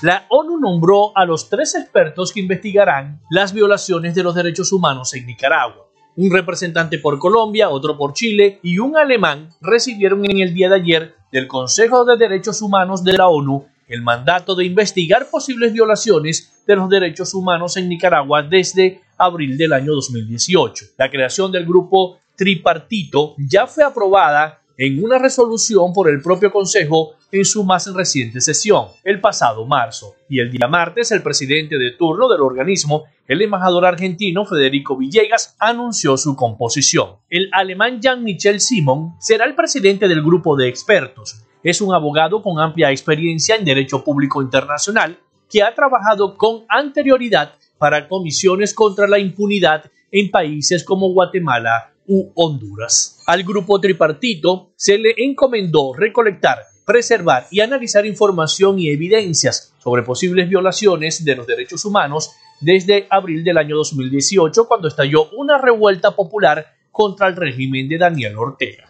[0.02, 5.14] La ONU nombró a los tres expertos que investigarán las violaciones de los derechos humanos
[5.14, 5.86] en Nicaragua.
[6.16, 10.76] Un representante por Colombia, otro por Chile y un alemán recibieron en el día de
[10.76, 16.62] ayer del Consejo de Derechos Humanos de la ONU el mandato de investigar posibles violaciones
[16.66, 20.84] de los derechos humanos en Nicaragua desde abril del año 2018.
[20.98, 27.12] La creación del grupo tripartito ya fue aprobada en una resolución por el propio Consejo
[27.30, 30.14] en su más reciente sesión, el pasado marzo.
[30.26, 35.54] Y el día martes, el presidente de turno del organismo, el embajador argentino Federico Villegas,
[35.58, 37.16] anunció su composición.
[37.28, 42.58] El alemán Jean-Michel Simon será el presidente del grupo de expertos, es un abogado con
[42.58, 45.18] amplia experiencia en derecho público internacional
[45.50, 51.89] que ha trabajado con anterioridad para comisiones contra la impunidad en países como Guatemala
[52.34, 53.22] Honduras.
[53.26, 60.48] Al grupo tripartito se le encomendó recolectar, preservar y analizar información y evidencias sobre posibles
[60.48, 66.66] violaciones de los derechos humanos desde abril del año 2018 cuando estalló una revuelta popular
[66.90, 68.84] contra el régimen de Daniel Ortega.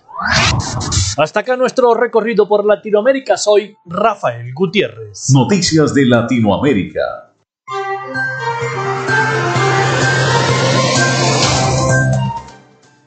[1.16, 3.36] Hasta acá nuestro recorrido por Latinoamérica.
[3.36, 5.30] Soy Rafael Gutiérrez.
[5.32, 7.29] Noticias de Latinoamérica.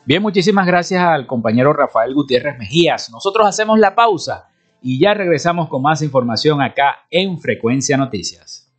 [0.05, 3.09] Bien, muchísimas gracias al compañero Rafael Gutiérrez Mejías.
[3.09, 4.49] Nosotros hacemos la pausa
[4.81, 8.69] y ya regresamos con más información acá en Frecuencia Noticias.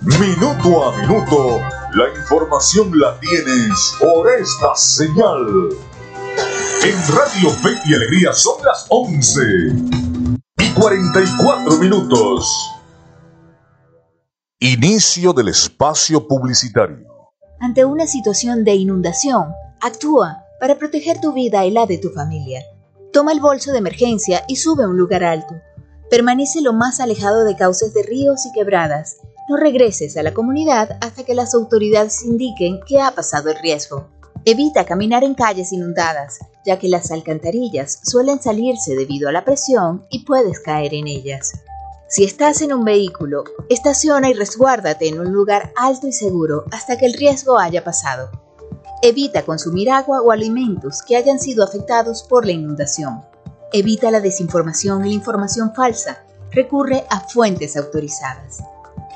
[0.00, 1.60] Minuto a minuto
[1.92, 5.68] la información la tienes por esta señal.
[6.82, 9.42] En Radio Fe y Alegría son las 11
[10.56, 12.79] y 44 minutos.
[14.62, 17.06] Inicio del espacio publicitario.
[17.60, 22.62] Ante una situación de inundación, actúa para proteger tu vida y la de tu familia.
[23.10, 25.54] Toma el bolso de emergencia y sube a un lugar alto.
[26.10, 29.16] Permanece lo más alejado de cauces de ríos y quebradas
[29.48, 34.10] no regreses a la comunidad hasta que las autoridades indiquen que ha pasado el riesgo.
[34.44, 40.04] Evita caminar en calles inundadas, ya que las alcantarillas suelen salirse debido a la presión
[40.10, 41.52] y puedes caer en ellas.
[42.12, 46.98] Si estás en un vehículo, estaciona y resguárdate en un lugar alto y seguro hasta
[46.98, 48.32] que el riesgo haya pasado.
[49.00, 53.22] Evita consumir agua o alimentos que hayan sido afectados por la inundación.
[53.72, 56.24] Evita la desinformación y la información falsa.
[56.50, 58.58] Recurre a fuentes autorizadas.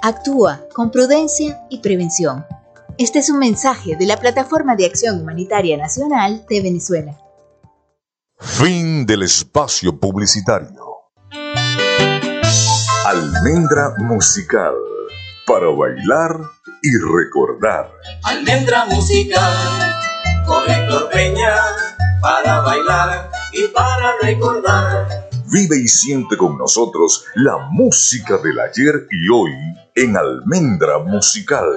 [0.01, 2.47] Actúa con prudencia y prevención.
[2.97, 7.19] Este es un mensaje de la Plataforma de Acción Humanitaria Nacional de Venezuela.
[8.39, 10.85] Fin del espacio publicitario.
[13.05, 14.73] Almendra musical
[15.47, 16.41] para bailar
[16.83, 17.93] y recordar.
[18.23, 19.55] Almendra musical
[20.47, 21.55] con Héctor Peña
[22.23, 25.29] para bailar y para recordar.
[25.53, 29.53] Vive y siente con nosotros la música del ayer y hoy
[29.95, 31.69] en Almendra Musical,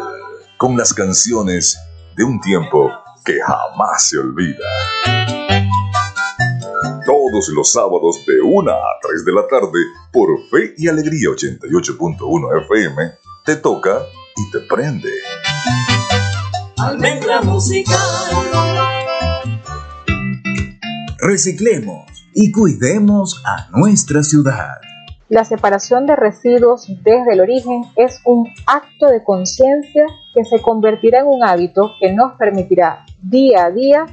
[0.55, 1.77] con las canciones
[2.15, 2.89] de un tiempo
[3.25, 5.56] que jamás se olvida.
[7.37, 9.79] Todos los sábados de 1 a 3 de la tarde
[10.11, 13.11] por Fe y Alegría 88.1 FM,
[13.45, 13.99] te toca
[14.35, 15.11] y te prende.
[16.79, 17.95] Almendra Musical.
[21.19, 24.77] Reciclemos y cuidemos a nuestra ciudad.
[25.29, 31.19] La separación de residuos desde el origen es un acto de conciencia que se convertirá
[31.19, 34.07] en un hábito que nos permitirá día a día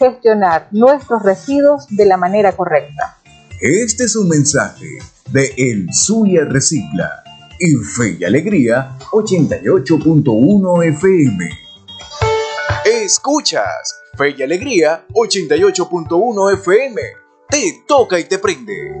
[0.00, 3.18] gestionar nuestros residuos de la manera correcta.
[3.60, 4.86] Este es un mensaje
[5.30, 7.22] de El Zulia Recicla
[7.58, 11.50] y Fe y Alegría 88.1 FM.
[12.86, 17.02] Escuchas Fe y Alegría 88.1 FM.
[17.50, 19.00] Te toca y te prende.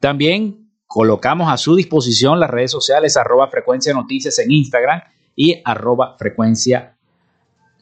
[0.00, 5.02] También colocamos a su disposición las redes sociales arroba frecuencia noticias en Instagram
[5.36, 6.96] y arroba frecuencia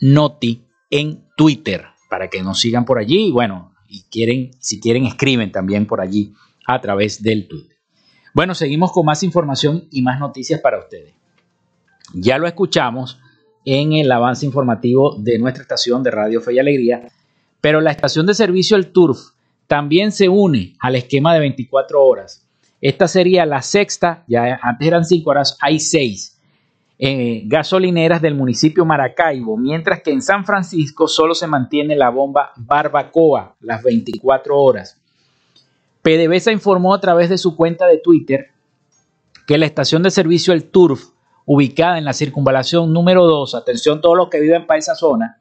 [0.01, 3.31] noti en Twitter para que nos sigan por allí.
[3.31, 6.33] Bueno, y quieren, si quieren, escriben también por allí
[6.67, 7.77] a través del Twitter.
[8.33, 11.13] Bueno, seguimos con más información y más noticias para ustedes.
[12.15, 13.21] Ya lo escuchamos
[13.67, 17.09] en el avance informativo de nuestra estación de Radio Fe y Alegría,
[17.61, 19.19] pero la estación de servicio El Turf
[19.67, 22.49] también se une al esquema de 24 horas.
[22.81, 26.41] Esta sería la sexta, ya antes eran 5 horas, hay 6
[27.05, 33.57] gasolineras del municipio Maracaibo, mientras que en San Francisco solo se mantiene la bomba Barbacoa
[33.59, 35.01] las 24 horas.
[36.03, 38.51] PDVSA informó a través de su cuenta de Twitter
[39.49, 41.07] que la estación de servicio El Turf,
[41.45, 45.41] ubicada en la circunvalación número 2, atención todos los que viven para esa zona,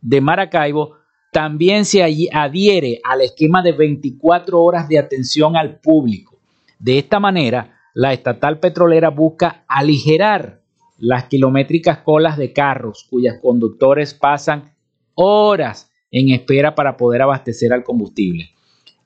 [0.00, 0.96] de Maracaibo,
[1.30, 2.02] también se
[2.32, 6.38] adhiere al esquema de 24 horas de atención al público.
[6.78, 10.63] De esta manera, la estatal petrolera busca aligerar
[11.04, 14.72] las kilométricas colas de carros cuyos conductores pasan
[15.14, 18.50] horas en espera para poder abastecer al combustible.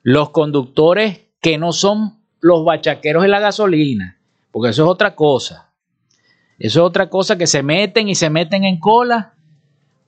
[0.01, 4.17] Los conductores que no son los bachaqueros de la gasolina,
[4.51, 5.73] porque eso es otra cosa.
[6.57, 9.33] Eso es otra cosa que se meten y se meten en cola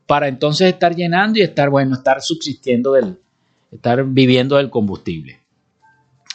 [0.07, 3.19] para entonces estar llenando y estar, bueno, estar subsistiendo del,
[3.69, 5.39] estar viviendo del combustible.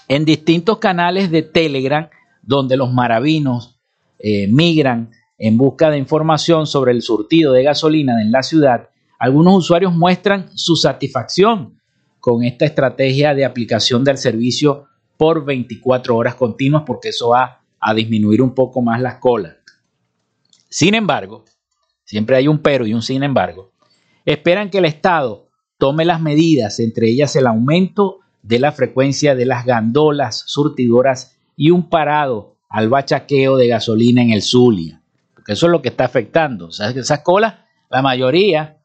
[0.07, 2.11] En distintos canales de Telegram,
[2.43, 3.79] donde los maravinos
[4.19, 9.57] eh, migran en busca de información sobre el surtido de gasolina en la ciudad, algunos
[9.57, 11.81] usuarios muestran su satisfacción
[12.21, 17.95] con esta estrategia de aplicación del servicio por 24 horas continuas porque eso va a
[17.95, 19.57] disminuir un poco más las colas.
[20.69, 21.45] Sin embargo,
[22.05, 23.73] siempre hay un pero y un sin embargo,
[24.25, 29.47] esperan que el Estado tome las medidas, entre ellas el aumento de la frecuencia de
[29.47, 35.03] las gandolas surtidoras y un parado al bachaqueo de gasolina en el Zulia
[35.47, 36.69] eso es lo que está afectando.
[36.69, 37.55] Esas colas,
[37.89, 38.79] la mayoría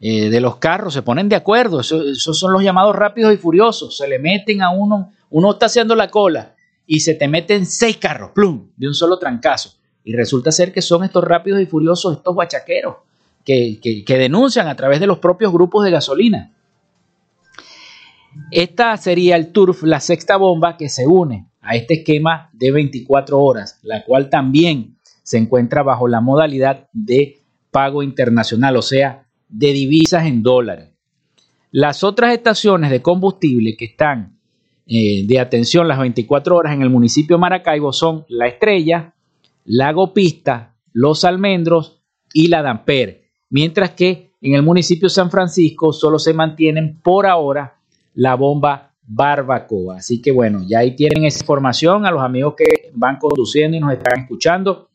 [0.00, 3.96] eh, de los carros se ponen de acuerdo, esos son los llamados rápidos y furiosos,
[3.96, 6.54] se le meten a uno, uno está haciendo la cola
[6.86, 9.74] y se te meten seis carros, plum, de un solo trancazo.
[10.04, 12.96] Y resulta ser que son estos rápidos y furiosos, estos bachaqueros,
[13.44, 16.52] que, que denuncian a través de los propios grupos de gasolina.
[18.50, 23.38] Esta sería el TURF, la sexta bomba que se une a este esquema de 24
[23.38, 24.93] horas, la cual también
[25.24, 27.40] se encuentra bajo la modalidad de
[27.72, 30.90] pago internacional, o sea, de divisas en dólares.
[31.72, 34.38] Las otras estaciones de combustible que están
[34.86, 39.14] eh, de atención las 24 horas en el municipio de Maracaibo son La Estrella,
[39.64, 42.02] Lago Pista, Los Almendros
[42.32, 47.26] y La Damper, mientras que en el municipio de San Francisco solo se mantienen por
[47.26, 47.78] ahora
[48.14, 49.96] la bomba Barbacoa.
[49.96, 53.80] Así que bueno, ya ahí tienen esa información a los amigos que van conduciendo y
[53.80, 54.90] nos están escuchando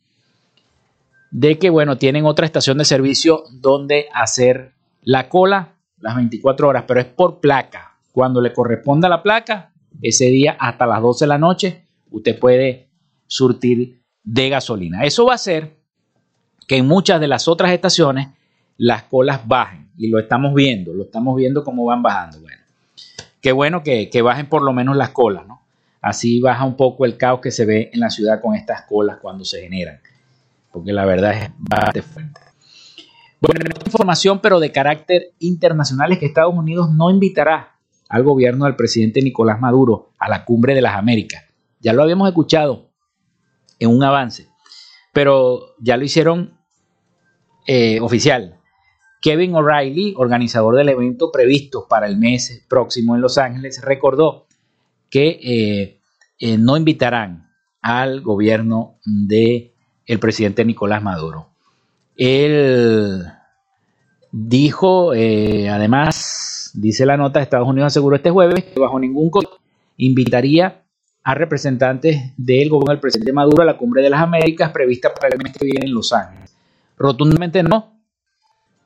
[1.30, 4.72] de que, bueno, tienen otra estación de servicio donde hacer
[5.02, 7.96] la cola las 24 horas, pero es por placa.
[8.12, 9.72] Cuando le corresponda la placa,
[10.02, 12.88] ese día hasta las 12 de la noche, usted puede
[13.26, 15.04] surtir de gasolina.
[15.04, 15.76] Eso va a hacer
[16.66, 18.28] que en muchas de las otras estaciones
[18.76, 22.40] las colas bajen y lo estamos viendo, lo estamos viendo cómo van bajando.
[22.40, 22.62] Bueno,
[23.40, 25.60] qué bueno que, que bajen por lo menos las colas, ¿no?
[26.00, 29.18] Así baja un poco el caos que se ve en la ciudad con estas colas
[29.20, 30.00] cuando se generan
[30.72, 32.40] porque la verdad es bastante fuerte.
[33.40, 38.76] Bueno, información, pero de carácter internacional, es que Estados Unidos no invitará al gobierno del
[38.76, 41.44] presidente Nicolás Maduro a la cumbre de las Américas.
[41.80, 42.90] Ya lo habíamos escuchado
[43.78, 44.48] en un avance,
[45.12, 46.58] pero ya lo hicieron
[47.66, 48.58] eh, oficial.
[49.22, 54.46] Kevin O'Reilly, organizador del evento previsto para el mes próximo en Los Ángeles, recordó
[55.08, 56.00] que eh,
[56.38, 57.50] eh, no invitarán
[57.82, 59.74] al gobierno de
[60.10, 61.50] el presidente Nicolás Maduro.
[62.16, 63.24] Él
[64.32, 69.58] dijo, eh, además, dice la nota, Estados Unidos aseguró este jueves que bajo ningún costo
[69.96, 70.82] invitaría
[71.22, 75.28] a representantes del gobierno del presidente Maduro a la cumbre de las Américas prevista para
[75.28, 76.56] el mes que viene en Los Ángeles.
[76.98, 78.00] Rotundamente no,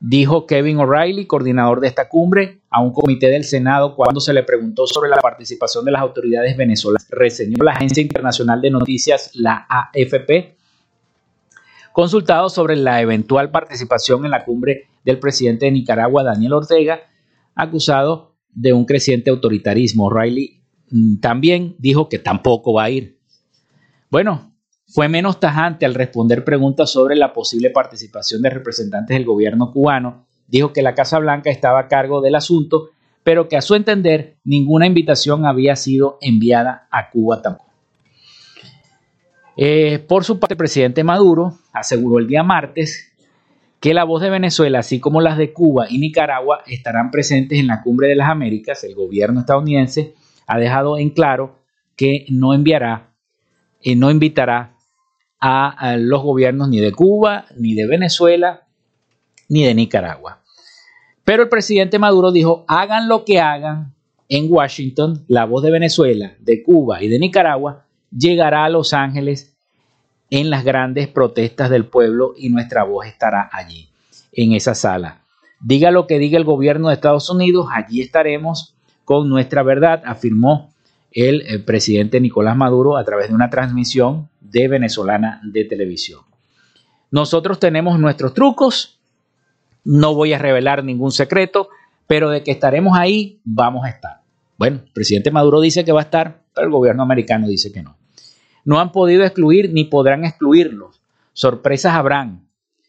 [0.00, 4.42] dijo Kevin O'Reilly, coordinador de esta cumbre, a un comité del Senado cuando se le
[4.42, 7.06] preguntó sobre la participación de las autoridades venezolanas.
[7.08, 10.56] Reseñó la agencia internacional de noticias, la AFP,
[11.94, 17.02] consultado sobre la eventual participación en la cumbre del presidente de Nicaragua, Daniel Ortega,
[17.54, 20.06] acusado de un creciente autoritarismo.
[20.06, 23.20] O'Reilly mm, también dijo que tampoco va a ir.
[24.10, 24.56] Bueno,
[24.88, 30.26] fue menos tajante al responder preguntas sobre la posible participación de representantes del gobierno cubano.
[30.48, 32.88] Dijo que la Casa Blanca estaba a cargo del asunto,
[33.22, 37.73] pero que a su entender ninguna invitación había sido enviada a Cuba tampoco.
[39.56, 43.12] Eh, por su parte, el presidente Maduro aseguró el día martes
[43.80, 47.66] que la voz de Venezuela, así como las de Cuba y Nicaragua, estarán presentes en
[47.66, 48.82] la Cumbre de las Américas.
[48.82, 50.14] El gobierno estadounidense
[50.46, 51.58] ha dejado en claro
[51.96, 53.12] que no enviará,
[53.82, 54.74] eh, no invitará
[55.38, 58.66] a, los gobiernos ni de Cuba, ni de Venezuela,
[59.50, 60.40] ni de Nicaragua.
[61.22, 63.94] Pero el presidente Maduro dijo, hagan lo que hagan
[64.30, 67.83] en Washington, la voz de Venezuela, de Cuba y de Nicaragua
[68.16, 69.56] llegará a Los Ángeles
[70.30, 73.88] en las grandes protestas del pueblo y nuestra voz estará allí,
[74.32, 75.22] en esa sala.
[75.60, 80.72] Diga lo que diga el gobierno de Estados Unidos, allí estaremos con nuestra verdad, afirmó
[81.12, 86.20] el, presidente Nicolás Maduro a través de una transmisión de venezolana de televisión.
[87.10, 88.98] Nosotros tenemos nuestros trucos,
[89.84, 91.68] no voy a revelar ningún secreto,
[92.06, 94.20] pero de que estaremos ahí, vamos a estar.
[94.58, 97.82] Bueno, el presidente Maduro dice que va a estar, pero el gobierno americano dice que
[97.82, 97.96] no.
[98.64, 101.00] No han podido excluir ni podrán excluirlos.
[101.32, 102.48] Sorpresas habrán.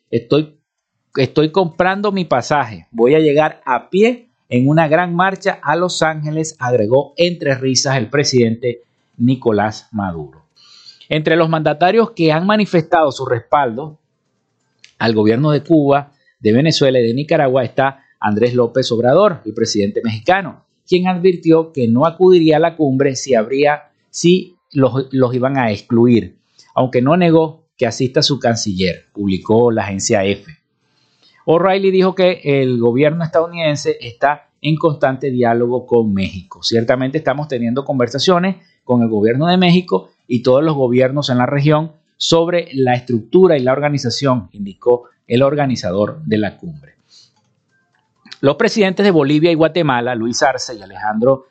[0.09, 0.57] Estoy,
[1.15, 2.87] estoy comprando mi pasaje.
[2.91, 7.97] Voy a llegar a pie en una gran marcha a Los Ángeles, agregó entre risas
[7.97, 8.81] el presidente
[9.17, 10.43] Nicolás Maduro.
[11.09, 13.99] Entre los mandatarios que han manifestado su respaldo
[14.97, 20.01] al gobierno de Cuba, de Venezuela y de Nicaragua está Andrés López Obrador, el presidente
[20.03, 25.71] mexicano, quien advirtió que no acudiría a la cumbre si habría, si los, iban a
[25.71, 26.37] excluir,
[26.73, 30.57] aunque no negó que asista su canciller, publicó la agencia EFE.
[31.45, 36.63] O'Reilly dijo que el gobierno estadounidense está en constante diálogo con México.
[36.63, 41.45] Ciertamente estamos teniendo conversaciones con el gobierno de México y todos los gobiernos en la
[41.45, 46.95] región sobre la estructura y la organización, indicó el organizador de la cumbre.
[48.41, 51.47] Los presidentes de Bolivia y Guatemala, Luis Arce y Alejandro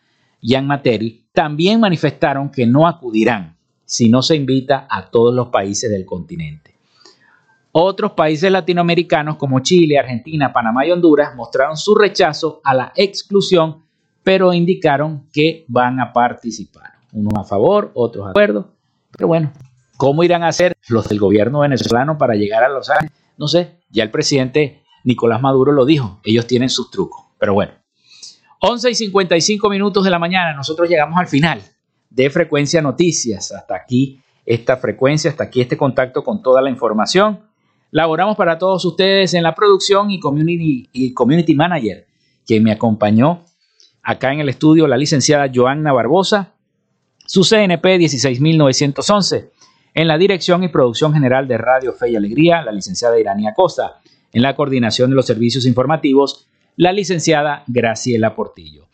[0.67, 6.05] Materi, también manifestaron que no acudirán si no se invita a todos los países del
[6.05, 6.75] continente.
[7.73, 13.83] Otros países latinoamericanos como Chile, Argentina, Panamá y Honduras mostraron su rechazo a la exclusión,
[14.23, 16.93] pero indicaron que van a participar.
[17.13, 18.69] Unos a favor, otros a acuerdo.
[19.17, 19.53] Pero bueno,
[19.97, 23.13] ¿cómo irán a hacer los del gobierno venezolano para llegar a Los Ángeles?
[23.39, 27.25] No sé, ya el presidente Nicolás Maduro lo dijo, ellos tienen sus trucos.
[27.39, 27.73] Pero bueno,
[28.67, 31.61] 11 y 55 minutos de la mañana, nosotros llegamos al final
[32.09, 33.53] de Frecuencia Noticias.
[33.53, 37.41] Hasta aquí esta frecuencia, hasta aquí este contacto con toda la información.
[37.91, 42.07] Laboramos para todos ustedes en la producción y community, y community manager,
[42.47, 43.45] quien me acompañó
[44.03, 46.55] acá en el estudio, la licenciada Joanna Barbosa,
[47.27, 49.51] su CNP 16911,
[49.93, 54.01] en la dirección y producción general de Radio Fe y Alegría, la licenciada Irania Costa,
[54.33, 58.87] en la coordinación de los servicios informativos, la licenciada Graciela Portillo.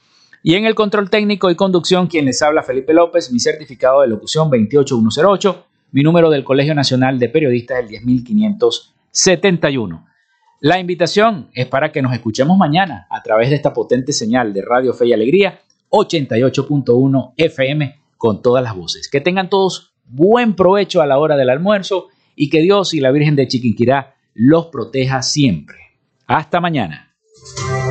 [0.43, 4.09] Y en el control técnico y conducción, quien les habla Felipe López, mi certificado de
[4.09, 10.07] locución 28108 mi número del Colegio Nacional de Periodistas el 10571.
[10.61, 14.63] La invitación es para que nos escuchemos mañana a través de esta potente señal de
[14.63, 19.09] Radio Fe y Alegría 88.1 FM con todas las voces.
[19.09, 23.11] Que tengan todos buen provecho a la hora del almuerzo y que Dios y la
[23.11, 25.79] Virgen de Chiquinquirá los proteja siempre.
[26.27, 27.10] Hasta mañana.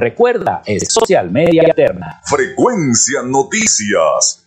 [0.00, 2.22] Recuerda, es Social Media Alterna.
[2.24, 4.46] Frecuencia Noticias.